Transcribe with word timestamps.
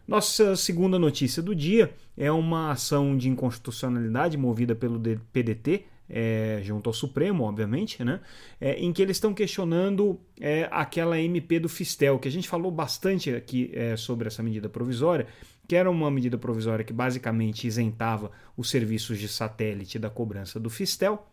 Nossa 0.07 0.55
segunda 0.55 0.99
notícia 0.99 1.41
do 1.41 1.55
dia 1.55 1.93
é 2.17 2.31
uma 2.31 2.71
ação 2.71 3.15
de 3.15 3.29
inconstitucionalidade 3.29 4.35
movida 4.35 4.75
pelo 4.75 4.99
PDT 5.31 5.85
é, 6.11 6.59
junto 6.63 6.89
ao 6.89 6.93
Supremo, 6.93 7.45
obviamente, 7.45 8.03
né? 8.03 8.19
É, 8.59 8.73
em 8.73 8.91
que 8.91 9.01
eles 9.01 9.17
estão 9.17 9.33
questionando 9.33 10.19
é, 10.39 10.67
aquela 10.69 11.19
MP 11.19 11.59
do 11.59 11.69
Fistel, 11.69 12.19
que 12.19 12.27
a 12.27 12.31
gente 12.31 12.49
falou 12.49 12.71
bastante 12.71 13.33
aqui 13.33 13.71
é, 13.73 13.95
sobre 13.95 14.27
essa 14.27 14.43
medida 14.43 14.67
provisória, 14.67 15.25
que 15.67 15.75
era 15.75 15.89
uma 15.89 16.11
medida 16.11 16.37
provisória 16.37 16.83
que 16.83 16.91
basicamente 16.91 17.65
isentava 17.65 18.31
os 18.57 18.69
serviços 18.69 19.17
de 19.17 19.29
satélite 19.29 19.97
da 19.97 20.09
cobrança 20.09 20.59
do 20.59 20.69
Fistel 20.69 21.30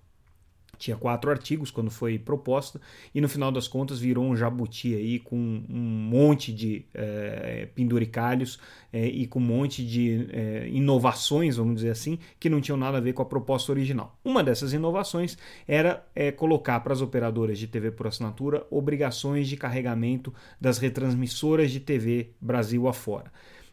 tinha 0.78 0.96
quatro 0.96 1.30
artigos 1.30 1.70
quando 1.70 1.90
foi 1.90 2.18
proposta 2.18 2.80
e 3.14 3.20
no 3.20 3.28
final 3.28 3.50
das 3.50 3.66
contas 3.66 3.98
virou 3.98 4.24
um 4.24 4.36
jabuti 4.36 4.94
aí 4.94 5.18
com 5.18 5.36
um 5.36 6.08
monte 6.10 6.52
de 6.52 6.84
é, 6.94 7.68
penduricalhos 7.74 8.58
é, 8.92 9.06
e 9.06 9.26
com 9.26 9.38
um 9.38 9.42
monte 9.42 9.84
de 9.84 10.28
é, 10.30 10.68
inovações, 10.68 11.56
vamos 11.56 11.76
dizer 11.76 11.90
assim, 11.90 12.18
que 12.38 12.48
não 12.48 12.60
tinham 12.60 12.78
nada 12.78 12.98
a 12.98 13.00
ver 13.00 13.12
com 13.12 13.22
a 13.22 13.26
proposta 13.26 13.72
original. 13.72 14.16
Uma 14.24 14.42
dessas 14.42 14.72
inovações 14.72 15.36
era 15.66 16.06
colocar 16.36 16.80
para 16.80 16.92
as 16.92 17.00
operadoras 17.00 17.58
de 17.58 17.66
TV 17.66 17.90
por 17.90 18.06
assinatura 18.06 18.66
obrigações 18.70 19.48
de 19.48 19.56
carregamento 19.56 20.32
das 20.60 20.78
retransmissoras 20.78 21.70
de 21.70 21.80
TV 21.80 22.30
Brasil 22.40 22.86
afora. 22.88 23.30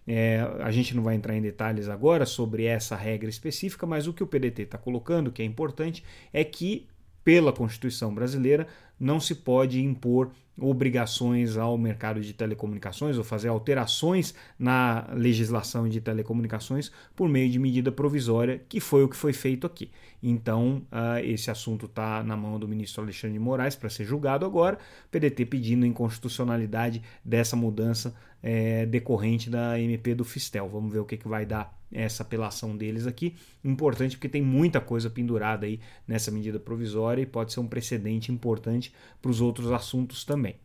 É, 0.07 0.39
a 0.59 0.69
gente 0.69 0.95
não 0.95 1.01
vai 1.01 1.15
entrar 1.15 1.35
em 1.35 1.41
detalhes 1.41 1.89
agora 1.89 2.25
sobre 2.25 2.65
essa 2.65 2.95
regra 2.95 3.29
específica, 3.29 3.85
mas 3.85 4.05
o 4.07 4.13
que 4.13 4.23
o 4.23 4.27
PDT 4.27 4.63
está 4.63 4.77
colocando, 4.77 5.31
que 5.31 5.41
é 5.41 5.45
importante, 5.45 6.03
é 6.31 6.43
que 6.43 6.87
pela 7.25 7.51
Constituição 7.51 8.13
brasileira, 8.13 8.67
não 8.99 9.19
se 9.19 9.35
pode 9.35 9.83
impor 9.83 10.31
obrigações 10.57 11.57
ao 11.57 11.77
mercado 11.77 12.21
de 12.21 12.33
telecomunicações 12.33 13.17
ou 13.17 13.23
fazer 13.23 13.49
alterações 13.49 14.33
na 14.57 15.05
legislação 15.13 15.87
de 15.89 15.99
telecomunicações 15.99 16.91
por 17.15 17.27
meio 17.27 17.49
de 17.49 17.59
medida 17.59 17.91
provisória, 17.91 18.61
que 18.69 18.79
foi 18.79 19.03
o 19.03 19.09
que 19.09 19.17
foi 19.17 19.33
feito 19.33 19.67
aqui. 19.67 19.91
Então, 20.23 20.81
uh, 20.91 21.19
esse 21.23 21.51
assunto 21.51 21.87
está 21.87 22.23
na 22.23 22.37
mão 22.37 22.57
do 22.57 22.67
ministro 22.67 23.03
Alexandre 23.03 23.37
de 23.37 23.43
Moraes 23.43 23.75
para 23.75 23.89
ser 23.89 24.05
julgado 24.05 24.45
agora, 24.45 24.79
PDT 25.11 25.45
pedindo 25.45 25.85
inconstitucionalidade 25.85 27.01
dessa 27.23 27.55
mudança 27.55 28.15
é, 28.41 28.85
decorrente 28.85 29.49
da 29.49 29.79
MP 29.79 30.13
do 30.13 30.23
Fistel. 30.23 30.69
Vamos 30.69 30.93
ver 30.93 30.99
o 30.99 31.05
que, 31.05 31.17
que 31.17 31.27
vai 31.27 31.45
dar 31.45 31.75
essa 31.91 32.23
apelação 32.23 32.75
deles 32.75 33.07
aqui. 33.07 33.35
Importante 33.63 34.15
porque 34.15 34.29
tem 34.29 34.41
muita 34.41 34.79
coisa 34.79 35.09
pendurada 35.09 35.65
aí 35.65 35.79
nessa 36.07 36.29
medida 36.29 36.59
provisória 36.59 37.21
e 37.21 37.25
pode 37.25 37.53
ser 37.53 37.59
um 37.59 37.67
precedente 37.67 38.31
importante 38.31 38.84
para 39.21 39.31
os 39.31 39.41
outros 39.41 39.71
assuntos 39.71 40.23
também. 40.23 40.55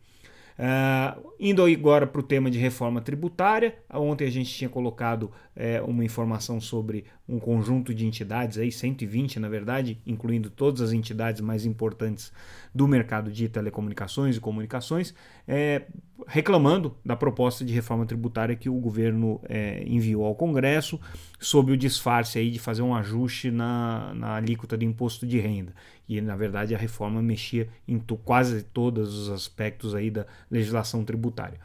Uh, 0.61 1.31
indo 1.39 1.63
agora 1.65 2.05
para 2.05 2.19
o 2.19 2.23
tema 2.23 2.51
de 2.51 2.59
reforma 2.59 3.01
tributária, 3.01 3.79
ontem 3.91 4.27
a 4.27 4.29
gente 4.29 4.53
tinha 4.53 4.69
colocado 4.69 5.31
é, 5.55 5.81
uma 5.81 6.05
informação 6.05 6.61
sobre 6.61 7.05
um 7.27 7.39
conjunto 7.39 7.95
de 7.95 8.05
entidades, 8.05 8.59
aí 8.59 8.71
120 8.71 9.39
na 9.39 9.49
verdade, 9.49 9.99
incluindo 10.05 10.51
todas 10.51 10.81
as 10.81 10.93
entidades 10.93 11.41
mais 11.41 11.65
importantes 11.65 12.31
do 12.75 12.87
mercado 12.87 13.31
de 13.31 13.49
telecomunicações 13.49 14.35
e 14.35 14.39
comunicações, 14.39 15.15
é, 15.47 15.83
reclamando 16.27 16.95
da 17.03 17.15
proposta 17.15 17.63
de 17.63 17.73
reforma 17.73 18.05
tributária 18.05 18.55
que 18.55 18.69
o 18.69 18.75
governo 18.75 19.39
é, 19.47 19.83
enviou 19.85 20.25
ao 20.25 20.35
Congresso, 20.35 20.99
sob 21.39 21.71
o 21.71 21.77
disfarce 21.77 22.39
aí 22.39 22.51
de 22.51 22.59
fazer 22.59 22.81
um 22.81 22.95
ajuste 22.95 23.51
na, 23.51 24.13
na 24.13 24.35
alíquota 24.35 24.77
de 24.77 24.85
imposto 24.85 25.25
de 25.25 25.39
renda. 25.39 25.73
E, 26.07 26.19
na 26.21 26.35
verdade, 26.35 26.75
a 26.75 26.77
reforma 26.77 27.21
mexia 27.21 27.69
em 27.87 27.99
quase 28.23 28.63
todos 28.63 29.13
os 29.17 29.29
aspectos 29.29 29.95
aí 29.95 30.09
da 30.09 30.25
legislação 30.49 31.03
tributária. 31.03 31.59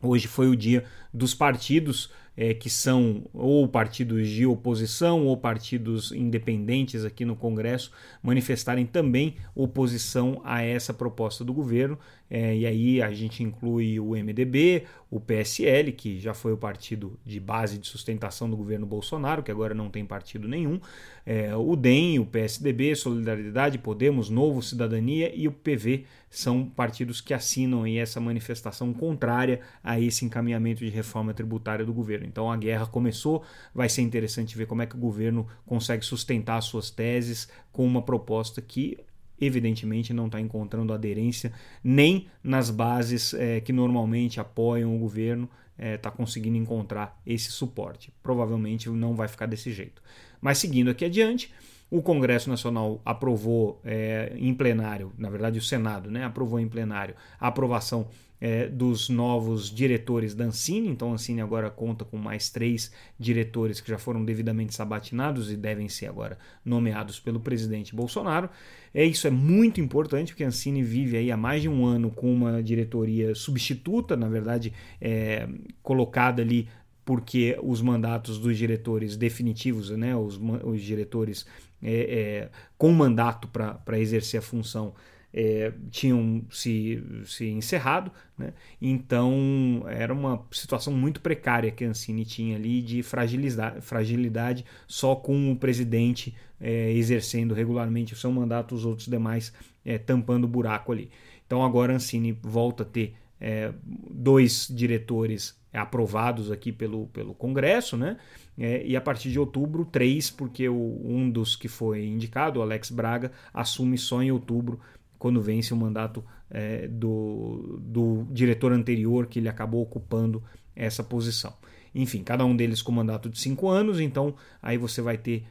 Hoje 0.00 0.26
foi 0.26 0.48
o 0.48 0.56
dia 0.56 0.84
dos 1.14 1.32
partidos 1.32 2.10
é, 2.36 2.54
que 2.54 2.70
são 2.70 3.24
ou 3.32 3.68
partidos 3.68 4.28
de 4.28 4.46
oposição 4.46 5.26
ou 5.26 5.36
partidos 5.36 6.12
independentes 6.12 7.04
aqui 7.04 7.24
no 7.24 7.36
Congresso 7.36 7.92
manifestarem 8.22 8.86
também 8.86 9.36
oposição 9.54 10.40
a 10.44 10.62
essa 10.62 10.94
proposta 10.94 11.44
do 11.44 11.52
governo. 11.52 11.98
É, 12.30 12.56
e 12.56 12.66
aí 12.66 13.02
a 13.02 13.12
gente 13.12 13.42
inclui 13.42 14.00
o 14.00 14.12
MDB, 14.12 14.84
o 15.10 15.20
PSL, 15.20 15.92
que 15.92 16.18
já 16.18 16.32
foi 16.32 16.54
o 16.54 16.56
partido 16.56 17.18
de 17.26 17.38
base 17.38 17.76
de 17.76 17.86
sustentação 17.86 18.48
do 18.48 18.56
governo 18.56 18.86
Bolsonaro, 18.86 19.42
que 19.42 19.50
agora 19.50 19.74
não 19.74 19.90
tem 19.90 20.02
partido 20.02 20.48
nenhum, 20.48 20.80
é, 21.26 21.54
o 21.54 21.76
DEM, 21.76 22.18
o 22.18 22.24
PSDB, 22.24 22.96
Solidariedade, 22.96 23.76
Podemos, 23.76 24.30
Novo 24.30 24.62
Cidadania 24.62 25.30
e 25.34 25.46
o 25.46 25.52
PV 25.52 26.06
são 26.30 26.64
partidos 26.64 27.20
que 27.20 27.34
assinam 27.34 27.82
aí 27.82 27.98
essa 27.98 28.18
manifestação 28.18 28.94
contrária 28.94 29.60
a 29.84 30.00
esse 30.00 30.24
encaminhamento 30.24 30.82
de 30.82 30.88
reforma 30.88 31.34
tributária 31.34 31.84
do 31.84 31.92
governo. 31.92 32.21
Então 32.24 32.50
a 32.50 32.56
guerra 32.56 32.86
começou, 32.86 33.42
vai 33.74 33.88
ser 33.88 34.02
interessante 34.02 34.56
ver 34.56 34.66
como 34.66 34.82
é 34.82 34.86
que 34.86 34.96
o 34.96 34.98
governo 34.98 35.46
consegue 35.66 36.04
sustentar 36.04 36.60
suas 36.62 36.90
teses 36.90 37.48
com 37.72 37.84
uma 37.86 38.02
proposta 38.02 38.60
que 38.60 38.98
evidentemente 39.40 40.12
não 40.12 40.26
está 40.26 40.40
encontrando 40.40 40.92
aderência 40.92 41.52
nem 41.82 42.28
nas 42.42 42.70
bases 42.70 43.34
é, 43.34 43.60
que 43.60 43.72
normalmente 43.72 44.40
apoiam 44.40 44.94
o 44.94 44.98
governo, 44.98 45.48
está 45.76 45.84
é, 45.84 45.96
tá 45.96 46.10
conseguindo 46.10 46.56
encontrar 46.56 47.20
esse 47.26 47.50
suporte. 47.50 48.12
Provavelmente 48.22 48.88
não 48.88 49.14
vai 49.14 49.26
ficar 49.26 49.46
desse 49.46 49.72
jeito. 49.72 50.02
Mas 50.40 50.58
seguindo 50.58 50.90
aqui 50.90 51.04
adiante, 51.04 51.52
o 51.92 52.00
Congresso 52.00 52.48
Nacional 52.48 53.02
aprovou 53.04 53.78
é, 53.84 54.32
em 54.38 54.54
plenário, 54.54 55.12
na 55.18 55.28
verdade 55.28 55.58
o 55.58 55.62
Senado 55.62 56.10
né, 56.10 56.24
aprovou 56.24 56.58
em 56.58 56.66
plenário 56.66 57.14
a 57.38 57.48
aprovação 57.48 58.08
é, 58.40 58.66
dos 58.66 59.10
novos 59.10 59.70
diretores 59.70 60.34
da 60.34 60.46
Ancine. 60.46 60.88
Então, 60.88 61.10
a 61.10 61.14
Ancine 61.14 61.42
agora 61.42 61.68
conta 61.70 62.02
com 62.02 62.16
mais 62.16 62.48
três 62.48 62.90
diretores 63.18 63.78
que 63.78 63.90
já 63.90 63.98
foram 63.98 64.24
devidamente 64.24 64.74
sabatinados 64.74 65.52
e 65.52 65.56
devem 65.56 65.86
ser 65.86 66.06
agora 66.06 66.38
nomeados 66.64 67.20
pelo 67.20 67.38
presidente 67.38 67.94
Bolsonaro. 67.94 68.48
É, 68.94 69.04
isso 69.04 69.26
é 69.26 69.30
muito 69.30 69.78
importante, 69.78 70.32
porque 70.32 70.44
a 70.44 70.48
Ancine 70.48 70.82
vive 70.82 71.18
aí 71.18 71.30
há 71.30 71.36
mais 71.36 71.60
de 71.60 71.68
um 71.68 71.84
ano 71.84 72.10
com 72.10 72.32
uma 72.32 72.62
diretoria 72.62 73.34
substituta, 73.34 74.16
na 74.16 74.30
verdade, 74.30 74.72
é, 74.98 75.46
colocada 75.82 76.40
ali 76.40 76.68
porque 77.04 77.58
os 77.62 77.82
mandatos 77.82 78.38
dos 78.38 78.56
diretores 78.56 79.16
definitivos, 79.16 79.90
né, 79.90 80.16
os, 80.16 80.40
os 80.64 80.80
diretores 80.80 81.44
é, 81.82 81.92
é, 81.92 82.50
com 82.78 82.92
mandato 82.92 83.48
para 83.48 83.98
exercer 83.98 84.38
a 84.38 84.42
função, 84.42 84.94
é, 85.34 85.72
tinham 85.90 86.44
se, 86.50 87.02
se 87.24 87.48
encerrado, 87.48 88.12
né? 88.36 88.52
então 88.80 89.82
era 89.88 90.12
uma 90.12 90.44
situação 90.50 90.92
muito 90.92 91.22
precária 91.22 91.70
que 91.70 91.84
a 91.84 91.88
Ancine 91.88 92.24
tinha 92.24 92.56
ali 92.56 92.82
de 92.82 93.02
fragilidade, 93.02 93.80
fragilidade 93.80 94.64
só 94.86 95.16
com 95.16 95.50
o 95.50 95.56
presidente 95.56 96.34
é, 96.60 96.92
exercendo 96.92 97.54
regularmente 97.54 98.12
o 98.12 98.16
seu 98.16 98.30
mandato, 98.30 98.74
os 98.74 98.84
outros 98.84 99.08
demais 99.08 99.52
é, 99.84 99.96
tampando 99.96 100.44
o 100.44 100.48
buraco 100.48 100.92
ali. 100.92 101.10
Então 101.46 101.64
agora 101.64 101.92
a 101.92 101.96
Ancine 101.96 102.32
volta 102.42 102.82
a 102.82 102.86
ter 102.86 103.14
é, 103.42 103.72
dois 104.08 104.68
diretores 104.70 105.60
aprovados 105.72 106.52
aqui 106.52 106.70
pelo, 106.70 107.08
pelo 107.08 107.34
Congresso, 107.34 107.96
né? 107.96 108.16
É, 108.56 108.86
e 108.86 108.94
a 108.94 109.00
partir 109.00 109.32
de 109.32 109.40
outubro, 109.40 109.84
três, 109.84 110.30
porque 110.30 110.68
o, 110.68 111.00
um 111.04 111.28
dos 111.28 111.56
que 111.56 111.66
foi 111.66 112.06
indicado, 112.06 112.60
o 112.60 112.62
Alex 112.62 112.90
Braga, 112.90 113.32
assume 113.52 113.98
só 113.98 114.22
em 114.22 114.30
outubro 114.30 114.78
quando 115.18 115.40
vence 115.40 115.74
o 115.74 115.76
mandato 115.76 116.24
é, 116.48 116.86
do, 116.86 117.80
do 117.82 118.26
diretor 118.30 118.72
anterior 118.72 119.26
que 119.26 119.40
ele 119.40 119.48
acabou 119.48 119.82
ocupando 119.82 120.40
essa 120.76 121.02
posição. 121.02 121.52
Enfim, 121.92 122.22
cada 122.22 122.44
um 122.44 122.54
deles 122.54 122.80
com 122.80 122.92
mandato 122.92 123.28
de 123.28 123.40
cinco 123.40 123.68
anos, 123.68 123.98
então 123.98 124.36
aí 124.62 124.78
você 124.78 125.02
vai 125.02 125.18
ter 125.18 125.44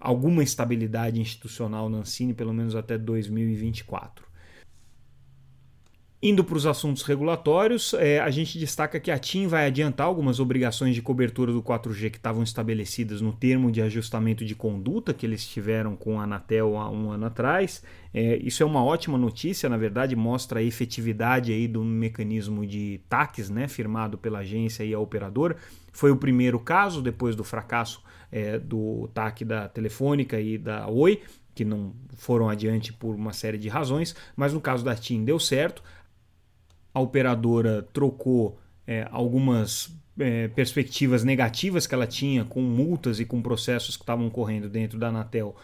alguma 0.00 0.42
estabilidade 0.42 1.20
institucional 1.20 1.88
na 1.88 1.98
Ancine, 1.98 2.34
pelo 2.34 2.52
menos 2.52 2.74
até 2.74 2.98
2024. 2.98 4.26
Indo 6.22 6.42
para 6.42 6.56
os 6.56 6.64
assuntos 6.64 7.02
regulatórios, 7.02 7.92
é, 7.92 8.20
a 8.20 8.30
gente 8.30 8.58
destaca 8.58 8.98
que 8.98 9.10
a 9.10 9.18
TIM 9.18 9.46
vai 9.46 9.66
adiantar 9.66 10.06
algumas 10.06 10.40
obrigações 10.40 10.94
de 10.94 11.02
cobertura 11.02 11.52
do 11.52 11.62
4G 11.62 12.10
que 12.10 12.16
estavam 12.16 12.42
estabelecidas 12.42 13.20
no 13.20 13.34
termo 13.34 13.70
de 13.70 13.82
ajustamento 13.82 14.42
de 14.42 14.54
conduta 14.54 15.12
que 15.12 15.26
eles 15.26 15.46
tiveram 15.46 15.94
com 15.94 16.18
a 16.18 16.24
Anatel 16.24 16.78
há 16.78 16.90
um 16.90 17.10
ano 17.10 17.26
atrás. 17.26 17.82
É, 18.14 18.36
isso 18.36 18.62
é 18.62 18.66
uma 18.66 18.82
ótima 18.82 19.18
notícia, 19.18 19.68
na 19.68 19.76
verdade, 19.76 20.16
mostra 20.16 20.60
a 20.60 20.62
efetividade 20.62 21.52
aí 21.52 21.68
do 21.68 21.84
mecanismo 21.84 22.66
de 22.66 22.98
TACs 23.10 23.50
né, 23.50 23.68
firmado 23.68 24.16
pela 24.16 24.38
agência 24.38 24.84
e 24.84 24.94
a 24.94 24.98
operadora. 24.98 25.56
Foi 25.92 26.10
o 26.10 26.16
primeiro 26.16 26.58
caso, 26.58 27.02
depois 27.02 27.36
do 27.36 27.44
fracasso 27.44 28.02
é, 28.32 28.58
do 28.58 29.06
TAC 29.12 29.44
da 29.44 29.68
Telefônica 29.68 30.40
e 30.40 30.56
da 30.56 30.88
Oi, 30.88 31.20
que 31.54 31.64
não 31.64 31.94
foram 32.14 32.48
adiante 32.50 32.92
por 32.92 33.14
uma 33.14 33.32
série 33.32 33.56
de 33.56 33.68
razões, 33.68 34.14
mas 34.36 34.52
no 34.52 34.60
caso 34.60 34.84
da 34.84 34.94
TIM 34.94 35.24
deu 35.24 35.38
certo 35.38 35.82
a 36.96 37.00
operadora 37.00 37.82
trocou 37.92 38.58
é, 38.86 39.06
algumas 39.10 39.94
é, 40.18 40.48
perspectivas 40.48 41.22
negativas 41.24 41.86
que 41.86 41.94
ela 41.94 42.06
tinha 42.06 42.42
com 42.42 42.62
multas 42.62 43.20
e 43.20 43.26
com 43.26 43.42
processos 43.42 43.98
que 43.98 44.02
estavam 44.02 44.30
correndo 44.30 44.66
dentro 44.66 44.98
da 44.98 45.08
Anatel 45.08 45.54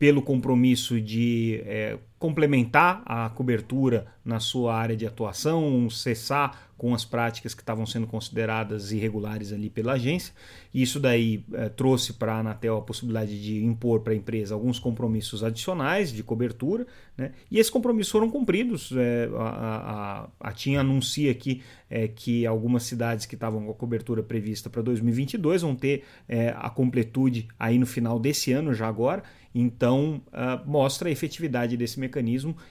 pelo 0.00 0.20
compromisso 0.20 1.00
de 1.00 1.62
é, 1.64 1.96
complementar 2.20 3.02
a 3.06 3.30
cobertura 3.30 4.06
na 4.22 4.38
sua 4.38 4.76
área 4.76 4.94
de 4.94 5.06
atuação, 5.06 5.88
cessar 5.88 6.70
com 6.76 6.94
as 6.94 7.04
práticas 7.04 7.54
que 7.54 7.62
estavam 7.62 7.84
sendo 7.86 8.06
consideradas 8.06 8.92
irregulares 8.92 9.52
ali 9.52 9.70
pela 9.70 9.94
agência. 9.94 10.32
Isso 10.72 11.00
daí 11.00 11.44
é, 11.52 11.70
trouxe 11.70 12.12
para 12.12 12.34
a 12.34 12.38
Anatel 12.40 12.76
a 12.76 12.82
possibilidade 12.82 13.40
de 13.42 13.64
impor 13.64 14.00
para 14.00 14.12
a 14.12 14.16
empresa 14.16 14.54
alguns 14.54 14.78
compromissos 14.78 15.42
adicionais 15.42 16.12
de 16.12 16.22
cobertura, 16.22 16.86
né? 17.16 17.32
e 17.50 17.58
esses 17.58 17.70
compromissos 17.70 18.12
foram 18.12 18.30
cumpridos. 18.30 18.92
É, 18.96 19.28
a, 19.36 20.28
a, 20.40 20.48
a 20.48 20.52
TIM 20.52 20.76
anuncia 20.76 21.30
aqui 21.30 21.62
é, 21.88 22.06
que 22.06 22.46
algumas 22.46 22.82
cidades 22.82 23.24
que 23.24 23.34
estavam 23.34 23.64
com 23.64 23.70
a 23.70 23.74
cobertura 23.74 24.22
prevista 24.22 24.68
para 24.68 24.82
2022 24.82 25.62
vão 25.62 25.74
ter 25.74 26.04
é, 26.28 26.54
a 26.56 26.68
completude 26.68 27.48
aí 27.58 27.78
no 27.78 27.86
final 27.86 28.18
desse 28.18 28.52
ano, 28.52 28.74
já 28.74 28.88
agora. 28.88 29.22
Então, 29.54 30.22
uh, 30.28 30.68
mostra 30.68 31.08
a 31.08 31.12
efetividade 31.12 31.76
desse 31.76 31.98
mecanismo 31.98 32.09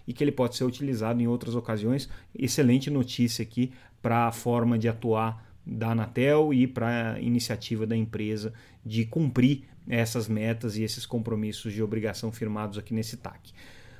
e 0.07 0.13
que 0.13 0.23
ele 0.23 0.31
pode 0.31 0.55
ser 0.55 0.63
utilizado 0.63 1.21
em 1.21 1.27
outras 1.27 1.55
ocasiões. 1.55 2.09
Excelente 2.37 2.89
notícia 2.89 3.43
aqui 3.43 3.71
para 4.01 4.27
a 4.27 4.31
forma 4.31 4.77
de 4.77 4.87
atuar 4.87 5.47
da 5.65 5.91
Anatel 5.91 6.53
e 6.53 6.67
para 6.67 7.13
a 7.13 7.19
iniciativa 7.19 7.85
da 7.85 7.95
empresa 7.95 8.53
de 8.85 9.05
cumprir 9.05 9.63
essas 9.87 10.27
metas 10.27 10.77
e 10.77 10.83
esses 10.83 11.05
compromissos 11.05 11.73
de 11.73 11.81
obrigação 11.81 12.31
firmados 12.31 12.77
aqui 12.77 12.93
nesse 12.93 13.17
TAC. 13.17 13.53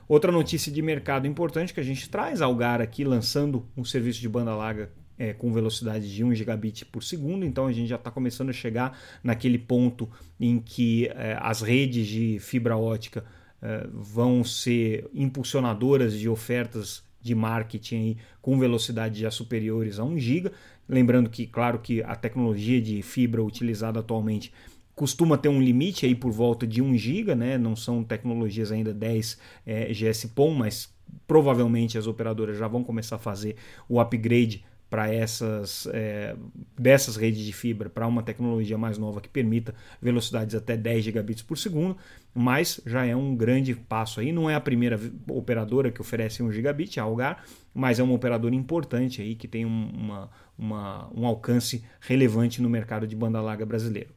Outra 0.08 0.32
notícia 0.32 0.72
de 0.72 0.82
mercado 0.82 1.28
importante 1.28 1.74
que 1.74 1.80
a 1.80 1.84
gente 1.84 2.10
traz, 2.10 2.42
Algar 2.42 2.82
aqui 2.82 3.04
lançando 3.04 3.68
um 3.78 3.84
serviço 3.84 4.20
de 4.20 4.28
banda 4.28 4.56
larga 4.56 4.92
é, 5.20 5.34
com 5.34 5.52
velocidade 5.52 6.12
de 6.12 6.24
1 6.24 6.34
gigabit 6.34 6.86
por 6.86 7.04
segundo, 7.04 7.46
então 7.46 7.68
a 7.68 7.72
gente 7.72 7.90
já 7.90 7.98
está 7.98 8.10
começando 8.10 8.50
a 8.50 8.54
chegar 8.54 8.98
naquele 9.22 9.60
ponto 9.60 10.10
em 10.40 10.60
que 10.60 11.08
é, 11.08 11.38
as 11.40 11.62
redes 11.62 12.08
de 12.08 12.40
fibra 12.40 12.78
ótica 12.78 13.26
vão 13.94 14.44
ser 14.44 15.10
impulsionadoras 15.14 16.18
de 16.18 16.30
ofertas 16.30 17.04
de 17.22 17.36
marketing 17.36 18.18
com 18.42 18.58
velocidade 18.58 19.20
já 19.20 19.32
superiores 19.32 20.00
a 20.00 20.04
1 20.04 20.18
GB. 20.18 20.52
Lembrando 20.88 21.30
que, 21.30 21.46
claro, 21.46 21.80
que 21.80 22.02
a 22.04 22.16
tecnologia 22.16 22.82
de 22.82 23.02
fibra 23.02 23.44
utilizada 23.44 24.00
atualmente 24.00 24.52
costuma 24.96 25.38
ter 25.38 25.50
um 25.50 25.62
limite 25.62 26.06
aí 26.06 26.16
por 26.16 26.32
volta 26.32 26.68
de 26.68 26.82
1 26.82 26.98
GB, 26.98 27.36
né? 27.36 27.58
não 27.58 27.76
são 27.76 28.04
tecnologias 28.04 28.72
ainda 28.72 28.94
10 28.94 29.40
é, 29.66 29.94
GSPON, 29.94 30.54
mas 30.54 30.94
provavelmente 31.28 31.98
as 31.98 32.08
operadoras 32.08 32.58
já 32.58 32.68
vão 32.68 32.84
começar 32.84 33.16
a 33.16 33.20
fazer 33.20 33.56
o 33.88 34.00
upgrade 34.00 34.64
para 34.90 35.14
essas 35.14 35.88
é, 35.94 36.36
dessas 36.78 37.16
redes 37.16 37.46
de 37.46 37.54
fibra 37.54 37.90
para 37.90 38.08
uma 38.08 38.24
tecnologia 38.24 38.78
mais 38.78 38.98
nova 38.98 39.22
que 39.22 39.30
permita 39.30 39.76
velocidades 40.02 40.56
até 40.56 40.76
10 40.76 41.04
gigabits 41.04 41.44
por 41.44 41.58
segundo, 41.58 41.96
mas 42.34 42.82
já 42.86 43.06
é 43.06 43.16
um 43.16 43.36
grande 43.36 43.76
passo 43.76 44.20
aí. 44.20 44.32
Não 44.32 44.50
é 44.50 44.56
a 44.56 44.62
primeira 44.62 45.00
operadora 45.28 45.92
que 45.92 46.02
oferece 46.02 46.42
1 46.42 46.52
gigabit, 46.52 47.00
a 47.00 47.04
Algar, 47.04 47.44
mas 47.74 48.00
é 48.00 48.04
uma 48.04 48.14
operadora 48.14 48.56
importante 48.56 49.22
aí 49.22 49.36
que 49.36 49.48
tem 49.48 49.66
um, 49.66 49.92
uma, 49.94 50.30
uma, 50.58 51.10
um 51.16 51.26
alcance 51.26 51.84
relevante 52.02 52.62
no 52.62 52.70
mercado 52.70 53.06
de 53.06 53.16
banda 53.16 53.40
larga 53.42 53.66
brasileiro. 53.66 54.10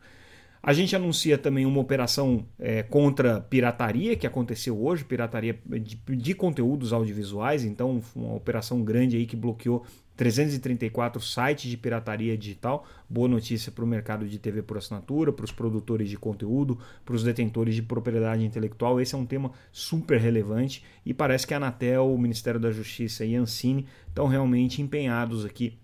A 0.62 0.72
gente 0.72 0.94
anuncia 0.94 1.36
também 1.36 1.66
uma 1.66 1.80
operação 1.80 2.46
é, 2.56 2.84
contra 2.84 3.40
pirataria 3.40 4.14
que 4.14 4.28
aconteceu 4.28 4.80
hoje, 4.80 5.04
pirataria 5.04 5.58
de, 5.66 5.96
de, 5.96 6.34
conteúdos 6.34 6.92
audiovisuais, 6.92 7.64
então 7.64 8.00
uma 8.14 8.34
operação 8.34 8.84
grande 8.84 9.16
aí 9.16 9.26
que 9.26 9.34
bloqueou 9.34 9.84
334 10.16 11.20
sites 11.20 11.68
de 11.68 11.76
pirataria 11.76 12.38
digital. 12.38 12.86
Boa 13.10 13.26
notícia 13.26 13.72
para 13.72 13.82
o 13.82 13.86
mercado 13.88 14.28
de 14.28 14.38
TV 14.38 14.62
por 14.62 14.78
assinatura, 14.78 15.32
para 15.32 15.44
os 15.44 15.50
produtores 15.50 16.08
de 16.08 16.16
conteúdo, 16.16 16.78
para 17.04 17.16
os 17.16 17.24
detentores 17.24 17.74
de 17.74 17.82
propriedade 17.82 18.44
intelectual. 18.44 19.00
Esse 19.00 19.16
é 19.16 19.18
um 19.18 19.26
tema 19.26 19.50
super 19.72 20.20
relevante 20.20 20.84
e 21.04 21.12
parece 21.12 21.44
que 21.44 21.54
a 21.54 21.56
Anatel, 21.56 22.14
o 22.14 22.16
Ministério 22.16 22.60
da 22.60 22.70
Justiça 22.70 23.24
e 23.24 23.34
a 23.34 23.40
Ancine 23.40 23.84
estão 24.06 24.28
realmente 24.28 24.80
empenhados 24.80 25.44
aqui 25.44 25.76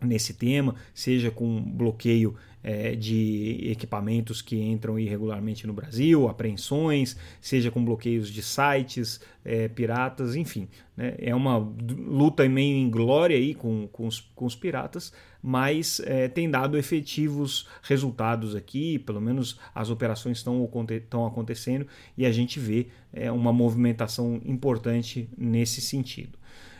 nesse 0.00 0.34
tema, 0.34 0.74
seja 0.94 1.30
com 1.30 1.60
bloqueio 1.62 2.34
é, 2.66 2.96
de 2.96 3.60
equipamentos 3.70 4.42
que 4.42 4.60
entram 4.60 4.98
irregularmente 4.98 5.68
no 5.68 5.72
Brasil, 5.72 6.26
apreensões, 6.26 7.16
seja 7.40 7.70
com 7.70 7.84
bloqueios 7.84 8.28
de 8.28 8.42
sites 8.42 9.20
é, 9.44 9.68
piratas, 9.68 10.34
enfim. 10.34 10.66
Né? 10.96 11.14
É 11.16 11.32
uma 11.32 11.58
luta 11.58 12.48
meio 12.48 12.76
inglória 12.76 13.36
aí 13.36 13.54
com, 13.54 13.86
com, 13.86 14.08
os, 14.08 14.18
com 14.34 14.46
os 14.46 14.56
piratas, 14.56 15.12
mas 15.40 16.00
é, 16.00 16.26
tem 16.26 16.50
dado 16.50 16.76
efetivos 16.76 17.68
resultados 17.82 18.56
aqui, 18.56 18.98
pelo 18.98 19.20
menos 19.20 19.60
as 19.72 19.88
operações 19.88 20.38
estão, 20.38 21.24
acontecendo 21.24 21.86
e 22.18 22.26
a 22.26 22.32
gente 22.32 22.58
vê 22.58 22.88
é, 23.12 23.30
uma 23.30 23.52
movimentação 23.52 24.40
importante 24.44 25.30
nesse 25.38 25.80
sentido. 25.80 26.36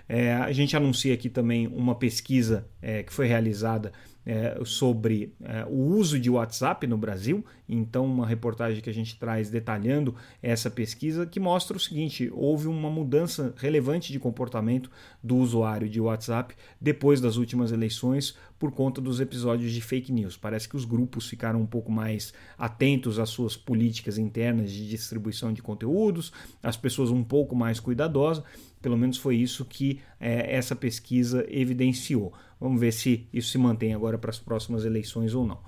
É, 0.08 0.34
a 0.34 0.50
gente 0.50 0.76
anuncia 0.76 1.14
aqui 1.14 1.28
também 1.28 1.68
uma 1.68 1.94
pesquisa 1.94 2.66
é, 2.82 3.04
que 3.04 3.12
foi 3.12 3.28
realizada 3.28 3.92
é, 4.26 4.58
sobre 4.64 5.32
é, 5.40 5.64
o 5.66 5.94
uso 5.94 6.18
de 6.18 6.28
WhatsApp 6.28 6.84
no 6.88 6.98
Brasil. 6.98 7.44
Então, 7.68 8.04
uma 8.04 8.26
reportagem 8.26 8.82
que 8.82 8.90
a 8.90 8.92
gente 8.92 9.16
traz 9.16 9.48
detalhando 9.48 10.14
essa 10.42 10.68
pesquisa 10.68 11.24
que 11.24 11.38
mostra 11.38 11.76
o 11.76 11.80
seguinte: 11.80 12.28
houve 12.34 12.66
uma 12.66 12.90
mudança 12.90 13.54
relevante 13.56 14.12
de 14.12 14.18
comportamento 14.18 14.90
do 15.22 15.36
usuário 15.36 15.88
de 15.88 16.00
WhatsApp 16.00 16.56
depois 16.80 17.20
das 17.20 17.36
últimas 17.36 17.70
eleições 17.70 18.36
por 18.58 18.72
conta 18.72 19.00
dos 19.00 19.20
episódios 19.20 19.70
de 19.70 19.80
fake 19.80 20.10
news. 20.10 20.36
Parece 20.36 20.68
que 20.68 20.76
os 20.76 20.84
grupos 20.84 21.28
ficaram 21.28 21.60
um 21.60 21.66
pouco 21.66 21.92
mais 21.92 22.32
atentos 22.58 23.18
às 23.18 23.28
suas 23.28 23.56
políticas 23.56 24.18
internas 24.18 24.72
de 24.72 24.88
distribuição 24.88 25.52
de 25.52 25.62
conteúdos, 25.62 26.32
as 26.62 26.76
pessoas 26.76 27.10
um 27.10 27.22
pouco 27.22 27.54
mais 27.54 27.78
cuidadosas. 27.78 28.42
Pelo 28.80 28.96
menos 28.96 29.18
foi 29.18 29.36
isso 29.36 29.64
que 29.64 30.00
é, 30.18 30.54
essa 30.54 30.74
pesquisa 30.74 31.44
evidenciou. 31.48 32.32
Vamos 32.60 32.80
ver 32.80 32.92
se 32.92 33.26
isso 33.32 33.50
se 33.50 33.58
mantém 33.58 33.94
agora 33.94 34.16
para 34.16 34.30
as 34.30 34.38
próximas 34.38 34.84
eleições 34.84 35.34
ou 35.34 35.46
não. 35.46 35.58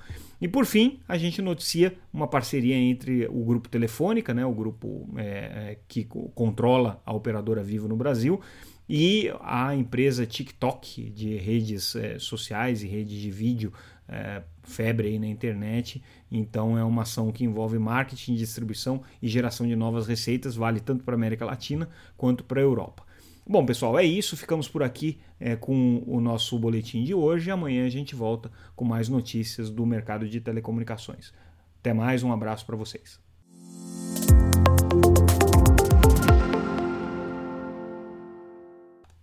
E 0.41 0.49
por 0.49 0.65
fim, 0.65 1.01
a 1.07 1.19
gente 1.19 1.43
noticia 1.43 1.97
uma 2.13 2.27
parceria 2.27 2.77
entre 2.77 3.27
o 3.27 3.45
grupo 3.45 3.69
Telefônica, 3.69 4.33
né, 4.33 4.47
o 4.47 4.53
grupo 4.53 5.09
é, 5.17 5.25
é 5.25 5.79
que 5.87 6.05
controla 6.05 7.03
a 7.05 7.13
operadora 7.13 7.63
Vivo 7.63 7.89
no 7.89 7.97
Brasil, 7.97 8.41
e 8.89 9.31
a 9.41 9.75
empresa 9.75 10.25
TikTok 10.25 11.11
de 11.11 11.37
redes 11.37 11.95
é, 11.95 12.19
sociais 12.19 12.83
e 12.83 12.87
redes 12.87 13.21
de 13.21 13.31
vídeo 13.31 13.73
é, 14.09 14.43
febre 14.63 15.09
aí 15.09 15.19
na 15.19 15.27
internet. 15.27 16.03
Então 16.31 16.79
é 16.79 16.83
uma 16.83 17.03
ação 17.03 17.31
que 17.31 17.45
envolve 17.45 17.79
marketing, 17.79 18.35
distribuição 18.35 19.03
e 19.21 19.29
geração 19.29 19.67
de 19.67 19.77
novas 19.77 20.07
receitas, 20.07 20.57
vale 20.57 20.81
tanto 20.81 21.05
para 21.05 21.15
a 21.15 21.19
América 21.19 21.45
Latina 21.45 21.89
quanto 22.17 22.43
para 22.45 22.61
a 22.61 22.63
Europa. 22.63 23.08
Bom, 23.51 23.65
pessoal, 23.65 23.99
é 23.99 24.05
isso. 24.05 24.37
Ficamos 24.37 24.69
por 24.69 24.83
aqui 24.83 25.19
é, 25.41 25.57
com 25.57 26.03
o 26.07 26.21
nosso 26.21 26.59
boletim 26.59 27.03
de 27.03 27.15
hoje. 27.15 27.51
Amanhã 27.51 27.87
a 27.87 27.89
gente 27.89 28.15
volta 28.15 28.53
com 28.77 28.85
mais 28.85 29.09
notícias 29.09 29.71
do 29.71 29.87
mercado 29.87 30.29
de 30.29 30.39
telecomunicações. 30.39 31.33
Até 31.81 31.95
mais, 31.95 32.23
um 32.23 32.31
abraço 32.31 32.67
para 32.67 32.77
vocês. 32.77 33.19